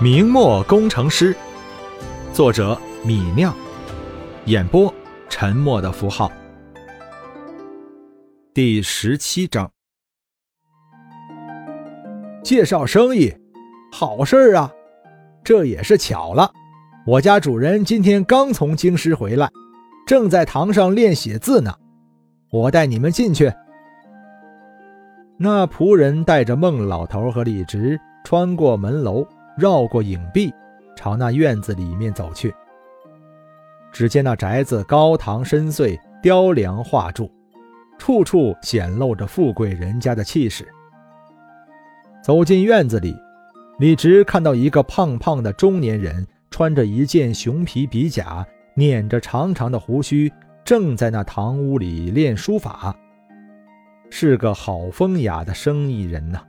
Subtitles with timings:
[0.00, 1.34] 明末工程师，
[2.32, 3.52] 作者米酿，
[4.44, 4.94] 演播
[5.28, 6.30] 沉默的符号。
[8.54, 9.68] 第十七章，
[12.44, 13.34] 介绍生意，
[13.90, 14.70] 好事儿啊！
[15.42, 16.48] 这也是巧了，
[17.04, 19.50] 我家主人今天刚从京师回来，
[20.06, 21.74] 正在堂上练写字呢。
[22.52, 23.52] 我带你们进去。
[25.38, 29.26] 那仆人带着孟老头和李直穿过门楼。
[29.58, 30.54] 绕过影壁，
[30.94, 32.54] 朝那院子里面走去。
[33.90, 37.28] 只见那宅子高堂深邃，雕梁画柱，
[37.98, 40.64] 处处显露着富贵人家的气势。
[42.22, 43.16] 走进院子里，
[43.80, 50.32] 李直看到一个胖胖的中年人，穿着一件熊皮皮甲，捻着长长的胡须，
[50.64, 52.94] 正在那堂屋里练书法，
[54.08, 56.40] 是个好风雅的生意人呐。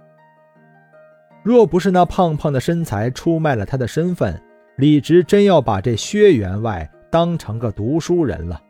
[1.49, 4.39] 若不是那胖胖的身材出卖了他的身份，
[4.77, 8.61] 李直真要把这薛员外当成个读书人了。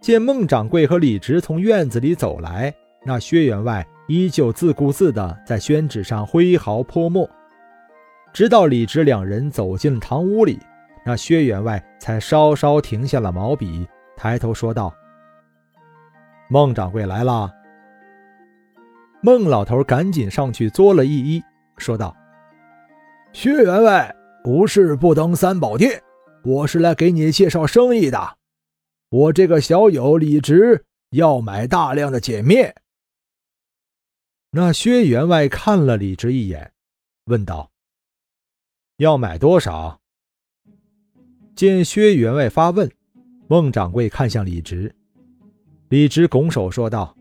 [0.00, 7.28] 见孟掌柜和李直从院子里走来，那薛员外依旧自顾自地在宣纸上挥毫泼墨，
[8.32, 10.58] 直到李直两人走进了堂屋里，
[11.04, 14.90] 那薛员外才稍稍停下了毛笔，抬头说道
[16.48, 17.52] ：“孟掌柜来了。”
[19.22, 21.44] 孟老头赶紧上去作了一揖，
[21.76, 22.16] 说道
[23.34, 26.02] ：“薛员外，不是不登三宝殿，
[26.42, 28.38] 我是来给你介绍生意的。
[29.10, 32.74] 我这个小友李直要买大量的碱面。”
[34.52, 36.72] 那薛员外看了李直一眼，
[37.26, 37.70] 问道
[38.96, 40.00] ：“要买多少？”
[41.54, 42.90] 见薛员外发问，
[43.48, 44.94] 孟掌柜看向李直，
[45.90, 47.14] 李直拱手说道。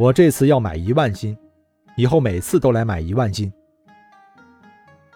[0.00, 1.36] 我这次要买一万斤，
[1.94, 3.52] 以后每次都来买一万斤。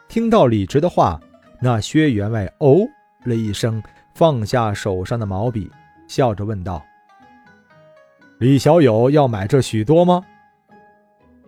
[0.08, 1.18] 听到李直的话，
[1.58, 2.80] 那薛员外哦
[3.24, 3.82] 了一声，
[4.14, 5.70] 放下手上的毛笔，
[6.06, 6.84] 笑着问道
[8.36, 10.22] ：“李小友要买这许多吗？”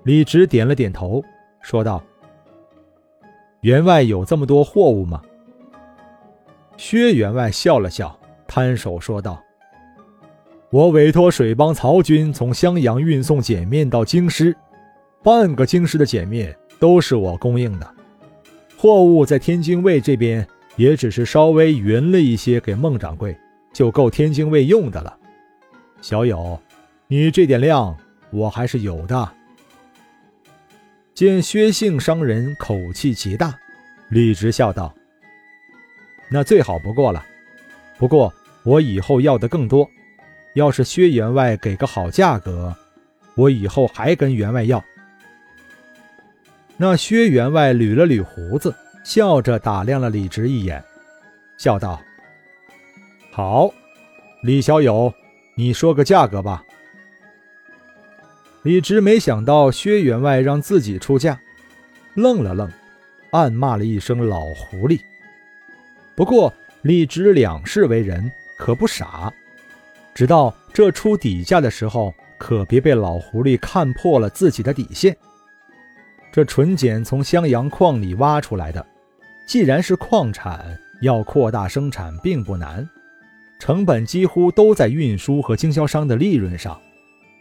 [0.05, 1.23] 李直点了点头，
[1.61, 2.03] 说道
[3.61, 5.21] ：“员外有这么多货物吗？”
[6.79, 9.43] 薛员外笑了笑，摊手说道。
[10.71, 14.55] 我委托水帮曹军从襄阳运送碱面到京师，
[15.23, 17.95] 半个京师的碱面都是我供应的。
[18.77, 23.37] 货物在天津卫这边也只是稍微匀了一些给孟掌柜，
[23.73, 25.17] 就够天津卫用的了。
[26.03, 26.61] 小友，
[27.07, 27.97] 你这点量
[28.31, 29.33] 我还是有的。
[31.15, 33.57] 见薛姓商人口气极大，
[34.11, 34.93] 李直笑道
[36.29, 37.25] ：“那最好不过了。
[37.97, 38.35] 不过
[38.65, 39.89] 我以后要的更多。”
[40.57, 42.75] 要是薛员外给个好价格，
[43.35, 44.83] 我以后还跟员外要。
[46.79, 48.75] 那薛员外捋了捋胡子，
[49.05, 50.83] 笑着打量了李直一眼，
[51.59, 52.01] 笑道
[53.31, 53.71] ：“好，
[54.43, 55.13] 李小友，
[55.57, 56.65] 你说个价格吧。”
[58.65, 61.39] 李直没想到薛员外让自己出价，
[62.15, 62.73] 愣了愣，
[63.31, 64.99] 暗骂了一声“老狐狸”。
[66.17, 66.51] 不过
[66.81, 69.31] 李直两世为人，可不傻。
[70.17, 75.15] 直到这出底价的时候，可别被老狐狸看破了自己的底线。
[76.33, 78.85] 这纯碱从襄阳矿里挖出来的，
[79.47, 82.89] 既然是矿产，要扩大生产并不难，
[83.59, 86.81] 成本几乎都在运输和经销商的利润上。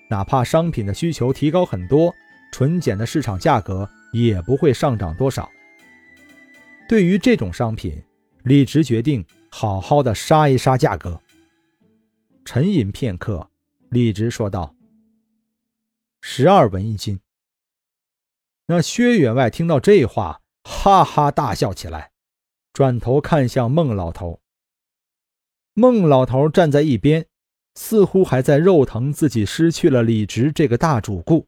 [0.10, 2.14] 哪怕商品的需求提高很多，
[2.52, 5.50] 纯碱的市场价格也不会上涨多少。
[6.90, 8.04] 对于这种商品，
[8.44, 11.18] 李直决定好好的杀一杀价格。
[12.46, 13.50] 沉吟片刻，
[13.90, 14.76] 李直说道
[16.22, 17.20] ：“十二文一斤。”
[18.68, 22.12] 那薛员外听到这话，哈哈大笑起来，
[22.72, 24.42] 转头看向孟老头。
[25.74, 27.26] 孟老头站在一边，
[27.74, 31.48] 似乎还在肉疼自己失去了李直这个大主顾，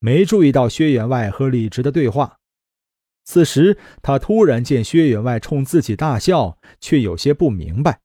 [0.00, 2.38] 没注意到薛员外和李直的对话。
[3.24, 8.02] 此时他突然见薛员外冲自己大笑，却有些不明白，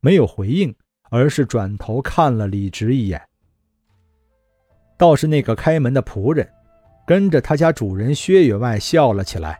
[0.00, 0.74] 没有回应。
[1.10, 3.20] 而是转头看了李直一眼，
[4.96, 6.48] 倒是那个开门的仆人，
[7.06, 9.58] 跟着他家主人薛员外笑了起来。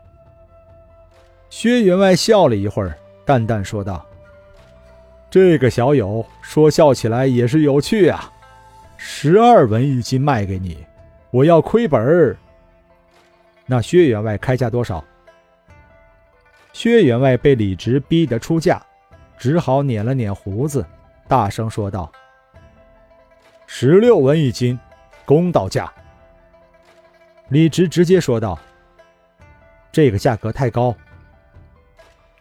[1.49, 4.05] 薛员外笑了一会儿，淡淡说道
[5.31, 8.31] ：“这个小友说笑起来也是有趣啊，
[8.97, 10.77] 十二文一斤卖给你，
[11.31, 12.37] 我要亏本儿。
[13.65, 15.03] 那薛员外开价多少？”
[16.71, 18.79] 薛员外被李直逼得出价，
[19.39, 20.85] 只好捻了捻胡子。
[21.29, 22.11] 大声说道
[23.67, 24.79] ：“十六文一斤，
[25.25, 25.93] 公道价。”
[27.49, 28.57] 李直直接说道
[29.93, 30.95] ：“这个价格太高。”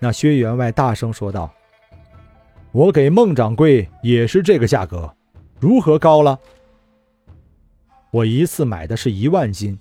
[0.00, 1.52] 那薛员外大声说道
[2.73, 5.14] ：“我给孟掌柜也是这个价格，
[5.61, 6.38] 如何高了？
[8.11, 9.79] 我一次买的是一万斤，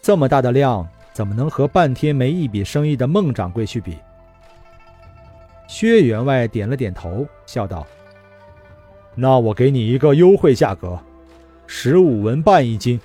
[0.00, 3.98] 这么大的量，怎么能和半天没一笔生意的孟掌柜去比？”
[5.66, 7.84] 薛员外点了点头，笑道
[9.14, 10.98] ：“那我给你一个优惠价格，
[11.66, 13.00] 十五文半一斤。”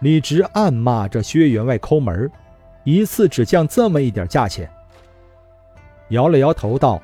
[0.00, 2.30] 李直暗骂这薛员外抠门
[2.84, 4.70] 一次只降这么一点价钱，
[6.10, 7.02] 摇了摇头道：“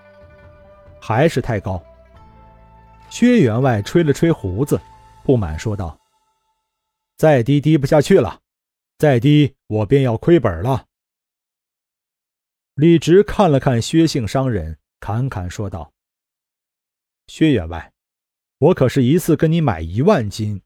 [1.01, 1.83] 还是太高。”
[3.09, 4.81] 薛员外吹了吹胡子，
[5.23, 5.99] 不满说道
[7.17, 8.41] ：“再低低不下去了，
[8.99, 10.87] 再低我便要亏本了。”
[12.75, 15.92] 李直看了看薛姓商人，侃侃说道
[17.35, 17.95] ：“薛员外，
[18.59, 20.61] 我可是一次跟你买一万斤，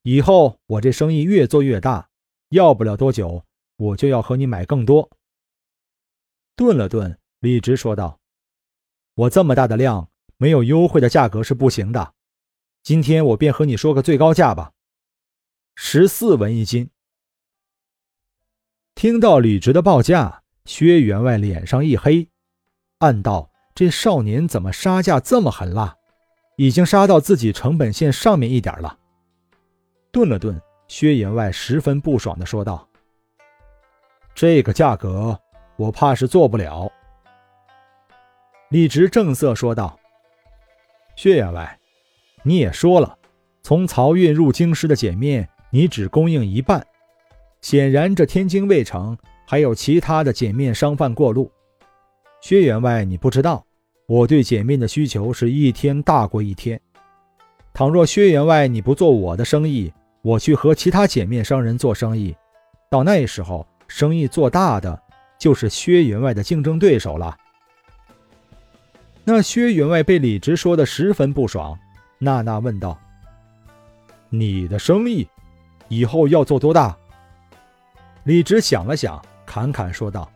[0.00, 2.08] 以后我这生意越做越大，
[2.48, 3.44] 要不了多久。”
[3.76, 5.10] 我就要和你买更多。
[6.56, 8.18] 顿了顿，李直说道
[9.12, 12.14] ：“我这么大的量，没有优惠的价格是不行的。
[12.82, 14.72] 今天我便和你说个最高价吧，
[15.74, 16.88] 十四文一斤。”
[18.96, 22.30] 听到李直的报价，薛员外脸上一黑，
[22.98, 23.49] 暗道
[23.80, 25.96] ：“这少年怎么杀价这么狠辣？
[26.56, 28.98] 已经杀到自己成本线上面一点了。”
[30.12, 32.86] 顿了顿，薛员外十分不爽地说道。
[34.34, 35.40] 这个价格，
[35.76, 36.92] 我怕是做不了。”
[38.68, 39.98] 李直正色说道。
[41.16, 41.78] “薛员外，
[42.42, 43.16] 你也说了，
[43.62, 46.86] 从漕运入京师的碱面，你只供应一半。
[47.62, 49.16] 显然，这天津卫城
[49.46, 51.50] 还有其他的碱面商贩过路。
[52.42, 53.64] 薛员外，你不知道，
[54.10, 56.80] 我对碱面的需求是一天大过一天。
[57.72, 59.92] 倘若薛员外你不做我的生意，
[60.22, 62.34] 我去和其他碱面商人做生意，
[62.90, 65.02] 到那时候。”生意做大的
[65.36, 67.36] 就是薛员外的竞争对手了。
[69.24, 71.76] 那薛员外被李直说的十分不爽，
[72.18, 72.96] 娜娜问道
[74.30, 75.26] ：“你的生意
[75.88, 76.96] 以后要做多大？”
[78.22, 80.30] 李直想了想，侃侃说道：“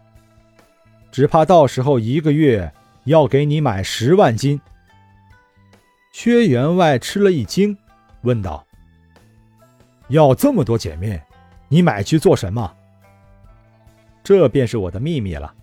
[1.12, 2.73] 只怕到时候一个月
[3.04, 4.60] 要给你买十万斤。”
[6.12, 7.76] 薛员外吃了一惊，
[8.22, 8.64] 问道
[10.08, 11.20] ：“要这么多碱面，
[11.68, 12.72] 你买去做什么？”
[14.22, 15.54] 这便是我的秘密了。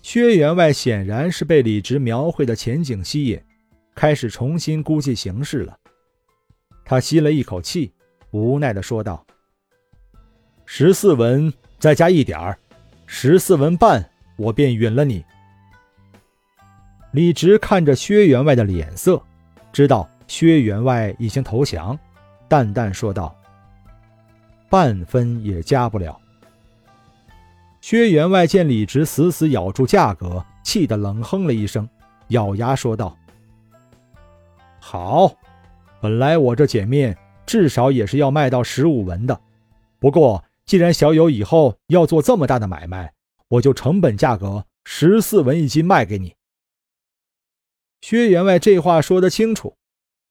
[0.00, 3.40] 薛员外显然是被李直描绘的前景吸引，
[3.94, 5.78] 开始重新估计形势了。
[6.84, 7.92] 他吸了一口气，
[8.32, 9.24] 无奈地说道
[10.66, 12.58] ：“十四文再加一点儿，
[13.06, 15.24] 十四文半，我便允了你。”
[17.12, 19.22] 李直看着薛员外的脸色，
[19.70, 21.98] 知道薛员外已经投降，
[22.48, 23.36] 淡淡说道
[24.70, 26.18] ：“半分也加不了。”
[27.82, 31.86] 薛员外见李直死死咬住价格，气得冷哼了一声，
[32.28, 33.14] 咬牙说道
[34.80, 35.34] ：“好，
[36.00, 39.38] 本来我这碱面至少也是要卖到十五文的，
[39.98, 43.12] 不过既然小友以后要做这么大的买卖，
[43.48, 46.32] 我就成本价格十四文一斤卖给你。”
[48.02, 49.76] 薛员外这话说得清楚，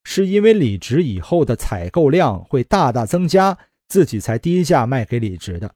[0.04, 3.58] 是因为李直以后的采购量会大大增加，
[3.88, 5.74] 自己才低价卖给李直的。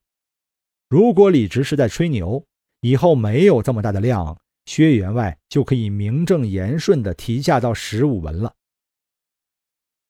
[0.89, 2.45] 如果李直是在吹牛，
[2.83, 8.55] 以后没有这么大的量，薛员外就可以名正言顺地提价到十五文了。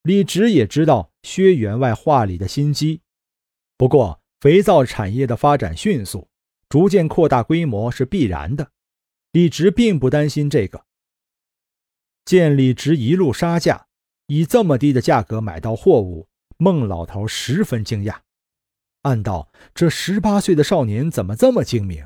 [0.02, 3.00] 李直也知道薛员外话里的心机，
[3.76, 6.28] 不过肥皂产业的发展迅速，
[6.68, 8.70] 逐渐扩大规模是必然的，
[9.30, 10.85] 李直并不担心这个。
[12.26, 13.86] 见李直一路杀价，
[14.26, 18.16] 以这么低的价格买到货物，孟老头十分惊讶。
[19.02, 22.04] 暗道：“这十八岁的少年怎么这么精明？”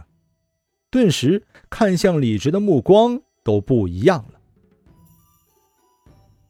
[0.93, 4.39] 顿时看向李直的目光都不一样了。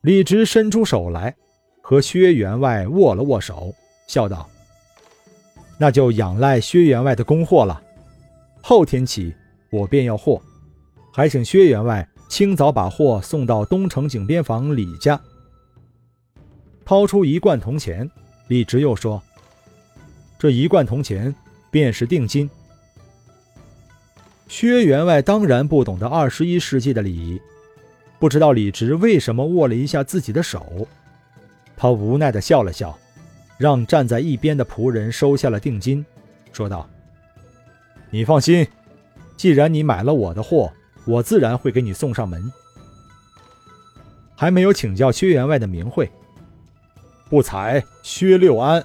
[0.00, 1.37] 李直伸出手来，
[1.81, 3.73] 和薛员外握了握手，
[4.09, 4.50] 笑道
[5.79, 7.81] ：“那就仰赖薛员外的供货了。
[8.61, 9.33] 后天起，
[9.71, 10.43] 我便要货，
[11.12, 15.21] 还请薛员外清早把货送到东城井边坊李家。”
[16.87, 18.09] 掏出一贯铜钱，
[18.49, 19.21] 李直又说。
[20.39, 21.35] 这一贯铜钱
[21.71, 22.49] 便是定金。
[24.49, 27.41] 薛员外当然不懂得二十一世纪的礼仪，
[28.19, 30.89] 不知道李直为什么握了一下自己的手。
[31.77, 32.99] 他无奈地笑了笑，
[33.59, 36.05] 让站在一边的仆人收下了定金，
[36.53, 36.89] 说道
[38.11, 38.67] ：“你放心，
[39.37, 40.73] 既然你买了我的货，
[41.04, 42.52] 我自然会给你送上门。”
[44.37, 46.11] 还没有请教薛员外的名讳，
[47.28, 48.83] 不才薛六安。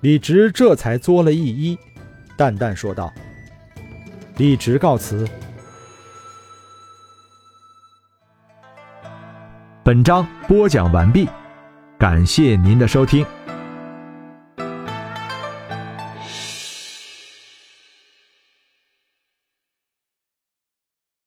[0.00, 1.78] 李直这才作了一揖，
[2.36, 3.12] 淡淡说道
[4.38, 5.28] ：“李直告辞。”
[9.84, 11.28] 本章播讲完毕，
[11.98, 13.26] 感谢您的收听。